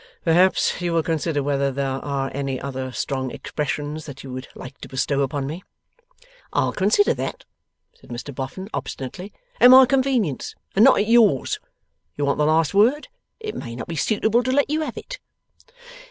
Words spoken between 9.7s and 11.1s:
convenience, and not at